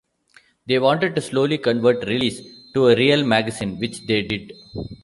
[0.65, 2.41] They wanted to slowly convert "Release"
[2.73, 4.51] to a real magazine, which they did.